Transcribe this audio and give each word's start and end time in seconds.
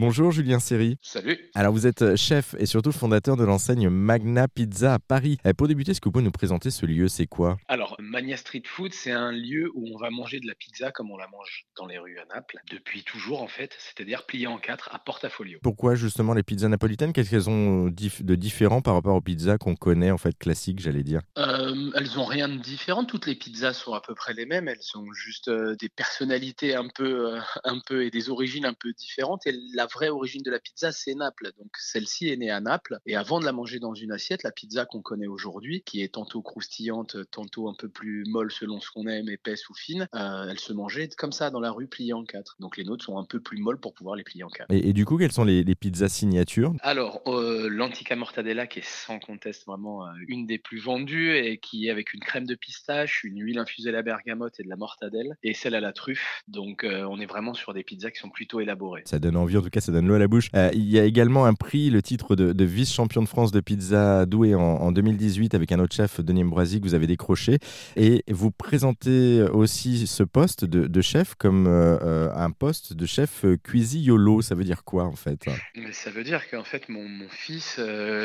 Bonjour 0.00 0.30
Julien 0.30 0.60
Serry. 0.60 0.96
Salut. 1.02 1.36
Alors 1.56 1.72
vous 1.72 1.84
êtes 1.88 2.14
chef 2.14 2.54
et 2.60 2.66
surtout 2.66 2.92
fondateur 2.92 3.36
de 3.36 3.42
l'enseigne 3.42 3.88
Magna 3.88 4.46
Pizza 4.46 4.94
à 4.94 4.98
Paris. 5.00 5.38
Eh, 5.44 5.52
Pour 5.54 5.66
débuter, 5.66 5.90
est-ce 5.90 6.00
que 6.00 6.04
vous 6.04 6.12
pouvez 6.12 6.24
nous 6.24 6.30
présenter 6.30 6.70
ce 6.70 6.86
lieu? 6.86 7.08
C'est 7.08 7.26
quoi? 7.26 7.58
Alors, 7.66 7.96
Mania 7.98 8.36
Street 8.36 8.62
Food, 8.64 8.92
c'est 8.94 9.10
un 9.10 9.32
lieu 9.32 9.72
où 9.74 9.88
on 9.92 9.98
va 9.98 10.10
manger 10.10 10.38
de 10.38 10.46
la 10.46 10.54
pizza 10.54 10.92
comme 10.92 11.10
on 11.10 11.16
la 11.16 11.26
mange 11.32 11.64
dans 11.76 11.86
les 11.86 11.98
rues 11.98 12.16
à 12.20 12.32
Naples, 12.32 12.58
depuis 12.70 13.02
toujours 13.02 13.42
en 13.42 13.48
fait, 13.48 13.72
c'est-à-dire 13.76 14.24
pliée 14.24 14.46
en 14.46 14.58
quatre 14.58 14.88
à 14.94 15.00
portafolio. 15.00 15.58
Pourquoi 15.64 15.96
justement 15.96 16.32
les 16.32 16.44
pizzas 16.44 16.68
napolitaines? 16.68 17.12
Qu'est-ce 17.12 17.30
qu'elles 17.30 17.50
ont 17.50 17.88
dif- 17.88 18.22
de 18.24 18.36
différent 18.36 18.80
par 18.80 18.94
rapport 18.94 19.16
aux 19.16 19.20
pizzas 19.20 19.58
qu'on 19.58 19.74
connaît 19.74 20.12
en 20.12 20.18
fait 20.18 20.38
classiques, 20.38 20.78
j'allais 20.78 21.02
dire? 21.02 21.22
Euh, 21.38 21.57
elles 21.94 22.18
ont 22.18 22.24
rien 22.24 22.48
de 22.48 22.56
différent, 22.58 23.04
toutes 23.04 23.26
les 23.26 23.34
pizzas 23.34 23.72
sont 23.72 23.92
à 23.92 24.00
peu 24.00 24.14
près 24.14 24.34
les 24.34 24.46
mêmes, 24.46 24.68
elles 24.68 24.82
sont 24.82 25.12
juste 25.12 25.48
euh, 25.48 25.76
des 25.76 25.88
personnalités 25.88 26.74
un 26.74 26.88
peu, 26.88 27.34
euh, 27.34 27.40
un 27.64 27.78
peu 27.80 28.04
et 28.04 28.10
des 28.10 28.30
origines 28.30 28.64
un 28.64 28.74
peu 28.74 28.92
différentes. 28.92 29.46
Et 29.46 29.54
la 29.74 29.86
vraie 29.86 30.08
origine 30.08 30.42
de 30.42 30.50
la 30.50 30.58
pizza, 30.58 30.92
c'est 30.92 31.14
Naples. 31.14 31.52
Donc 31.58 31.70
celle-ci 31.78 32.28
est 32.28 32.36
née 32.36 32.50
à 32.50 32.60
Naples. 32.60 32.98
Et 33.06 33.16
avant 33.16 33.40
de 33.40 33.44
la 33.44 33.52
manger 33.52 33.78
dans 33.78 33.94
une 33.94 34.12
assiette, 34.12 34.42
la 34.42 34.52
pizza 34.52 34.84
qu'on 34.84 35.02
connaît 35.02 35.26
aujourd'hui, 35.26 35.82
qui 35.84 36.02
est 36.02 36.14
tantôt 36.14 36.42
croustillante, 36.42 37.16
tantôt 37.30 37.68
un 37.68 37.74
peu 37.74 37.88
plus 37.88 38.24
molle 38.26 38.50
selon 38.52 38.80
ce 38.80 38.90
qu'on 38.90 39.06
aime, 39.06 39.28
épaisse 39.28 39.68
ou 39.68 39.74
fine, 39.74 40.08
euh, 40.14 40.48
elle 40.50 40.58
se 40.58 40.72
mangeait 40.72 41.08
comme 41.16 41.32
ça 41.32 41.50
dans 41.50 41.60
la 41.60 41.70
rue 41.70 41.88
pliée 41.88 42.12
en 42.12 42.24
quatre. 42.24 42.56
Donc 42.60 42.76
les 42.76 42.84
nôtres 42.84 43.04
sont 43.04 43.18
un 43.18 43.24
peu 43.24 43.40
plus 43.40 43.58
molles 43.58 43.80
pour 43.80 43.94
pouvoir 43.94 44.16
les 44.16 44.24
plier 44.24 44.44
en 44.44 44.48
quatre. 44.48 44.70
et, 44.70 44.88
et 44.88 44.92
du 44.92 45.04
coup, 45.04 45.18
quelles 45.18 45.32
sont 45.32 45.44
les, 45.44 45.62
les 45.64 45.74
pizzas 45.74 46.08
signatures? 46.08 46.72
Alors, 46.80 47.22
euh, 47.26 47.68
l'Antica 47.68 48.16
Mortadella, 48.16 48.66
qui 48.66 48.80
est 48.80 48.86
sans 48.86 49.18
conteste 49.18 49.66
vraiment 49.66 50.06
euh, 50.06 50.10
une 50.26 50.46
des 50.46 50.58
plus 50.58 50.78
vendues 50.78 51.36
et 51.36 51.57
qui 51.60 51.86
est 51.86 51.90
avec 51.90 52.14
une 52.14 52.20
crème 52.20 52.46
de 52.46 52.54
pistache, 52.54 53.24
une 53.24 53.40
huile 53.40 53.58
infusée 53.58 53.90
à 53.90 53.92
la 53.92 54.02
bergamote 54.02 54.58
et 54.58 54.62
de 54.62 54.68
la 54.68 54.76
mortadelle, 54.76 55.36
et 55.42 55.54
celle 55.54 55.74
à 55.74 55.80
la 55.80 55.92
truffe. 55.92 56.42
Donc, 56.48 56.84
euh, 56.84 57.04
on 57.10 57.20
est 57.20 57.26
vraiment 57.26 57.54
sur 57.54 57.74
des 57.74 57.84
pizzas 57.84 58.10
qui 58.10 58.18
sont 58.18 58.30
plutôt 58.30 58.60
élaborées. 58.60 59.02
Ça 59.04 59.18
donne 59.18 59.36
envie, 59.36 59.56
en 59.56 59.62
tout 59.62 59.70
cas, 59.70 59.80
ça 59.80 59.92
donne 59.92 60.06
l'eau 60.06 60.14
à 60.14 60.18
la 60.18 60.28
bouche. 60.28 60.48
Euh, 60.54 60.70
il 60.72 60.88
y 60.88 60.98
a 60.98 61.04
également 61.04 61.46
un 61.46 61.54
prix, 61.54 61.90
le 61.90 62.02
titre 62.02 62.36
de, 62.36 62.52
de 62.52 62.64
vice-champion 62.64 63.22
de 63.22 63.28
France 63.28 63.52
de 63.52 63.60
pizza 63.60 64.26
doué 64.26 64.54
en, 64.54 64.60
en 64.60 64.92
2018 64.92 65.54
avec 65.54 65.72
un 65.72 65.80
autre 65.80 65.94
chef, 65.94 66.20
Denis 66.20 66.44
Ambroisi, 66.44 66.80
que 66.80 66.84
vous 66.84 66.94
avez 66.94 67.06
décroché. 67.06 67.58
Et 67.96 68.24
vous 68.28 68.50
présentez 68.50 69.42
aussi 69.52 70.06
ce 70.06 70.22
poste 70.22 70.64
de, 70.64 70.86
de 70.86 71.00
chef 71.00 71.34
comme 71.34 71.66
euh, 71.66 72.30
un 72.34 72.50
poste 72.50 72.92
de 72.92 73.06
chef 73.06 73.44
cuisiniolo. 73.62 74.42
Ça 74.42 74.54
veut 74.54 74.64
dire 74.64 74.84
quoi 74.84 75.04
en 75.04 75.16
fait? 75.16 75.46
Mais 75.74 75.92
ça 75.92 76.10
veut 76.10 76.24
dire 76.24 76.48
qu'en 76.50 76.64
fait, 76.64 76.88
mon, 76.88 77.08
mon 77.08 77.28
fils, 77.28 77.80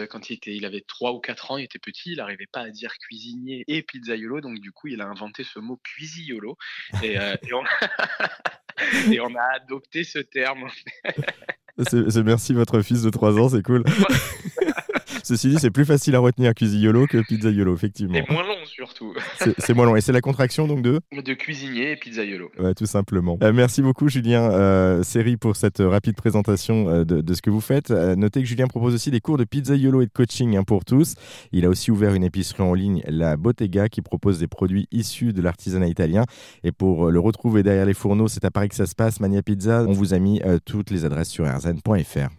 quand 0.09 0.29
il, 0.29 0.33
était, 0.33 0.55
il 0.55 0.65
avait 0.65 0.83
3 0.87 1.13
ou 1.13 1.19
4 1.19 1.51
ans, 1.51 1.57
il 1.57 1.65
était 1.65 1.79
petit, 1.79 2.11
il 2.11 2.17
n'arrivait 2.17 2.47
pas 2.51 2.61
à 2.61 2.69
dire 2.69 2.93
cuisinier 3.23 3.63
et 3.67 3.81
pizzaiolo, 3.83 4.41
donc 4.41 4.59
du 4.59 4.71
coup, 4.71 4.87
il 4.87 5.01
a 5.01 5.05
inventé 5.07 5.43
ce 5.43 5.59
mot 5.59 5.79
cuisiniolo. 5.83 6.57
Et, 7.01 7.17
euh, 7.19 7.35
et 7.47 7.53
on... 7.53 7.63
et 9.11 9.19
on 9.21 9.35
a 9.35 9.55
adopté 9.55 10.03
ce 10.03 10.19
terme. 10.19 10.67
C'est 11.77 12.09
c'est- 12.11 12.23
merci 12.23 12.53
votre 12.53 12.81
fils 12.81 13.01
de 13.01 13.09
3 13.09 13.39
ans, 13.39 13.49
c'est 13.49 13.63
cool. 13.63 13.83
Ceci 15.23 15.49
dit, 15.49 15.57
c'est 15.57 15.71
plus 15.71 15.85
facile 15.85 16.15
à 16.15 16.19
retenir 16.19 16.53
cuisiniolo 16.53 17.07
que 17.07 17.17
pizzaiolo, 17.25 17.73
effectivement. 17.73 18.15
Et 18.15 18.25
moins 18.29 18.43
long 18.43 18.65
surtout. 18.65 19.13
C'est 19.57 19.73
moins 19.73 19.85
long. 19.85 19.95
Et 19.95 20.01
c'est 20.01 20.11
la 20.11 20.21
contraction 20.21 20.67
donc 20.67 20.81
de 20.81 20.99
De 21.11 21.33
cuisinier 21.33 21.91
et 21.91 21.95
pizzaiolo. 21.95 22.51
Ouais, 22.59 22.73
tout 22.73 22.85
simplement. 22.85 23.37
Euh, 23.41 23.53
merci 23.53 23.81
beaucoup, 23.81 24.09
Julien 24.09 24.51
euh, 24.51 25.01
Séry, 25.03 25.37
pour 25.37 25.55
cette 25.55 25.79
rapide 25.79 26.15
présentation 26.15 26.89
euh, 26.89 27.05
de, 27.05 27.21
de 27.21 27.33
ce 27.33 27.41
que 27.41 27.49
vous 27.49 27.61
faites. 27.61 27.91
Euh, 27.91 28.15
notez 28.15 28.41
que 28.41 28.47
Julien 28.47 28.67
propose 28.67 28.93
aussi 28.93 29.11
des 29.11 29.21
cours 29.21 29.37
de 29.37 29.45
pizzaiolo 29.45 30.01
et 30.01 30.07
de 30.07 30.11
coaching 30.11 30.57
hein, 30.57 30.63
pour 30.63 30.83
tous. 30.83 31.15
Il 31.51 31.65
a 31.65 31.69
aussi 31.69 31.89
ouvert 31.89 32.13
une 32.13 32.23
épicerie 32.23 32.63
en 32.63 32.73
ligne, 32.73 33.01
la 33.07 33.37
Bottega, 33.37 33.87
qui 33.87 34.01
propose 34.01 34.39
des 34.39 34.47
produits 34.47 34.87
issus 34.91 35.31
de 35.31 35.41
l'artisanat 35.41 35.87
italien. 35.87 36.25
Et 36.65 36.73
pour 36.73 37.11
le 37.11 37.19
retrouver 37.19 37.63
derrière 37.63 37.85
les 37.85 37.93
fourneaux, 37.93 38.27
c'est 38.27 38.43
à 38.43 38.51
Paris 38.51 38.69
que 38.69 38.75
ça 38.75 38.85
se 38.85 38.95
passe, 38.95 39.19
Mania 39.19 39.41
Pizza. 39.41 39.85
On 39.87 39.93
vous 39.93 40.13
a 40.13 40.19
mis 40.19 40.41
toutes 40.65 40.91
les 40.91 41.05
adresses 41.05 41.29
sur 41.29 41.45
rzn.fr. 41.45 42.33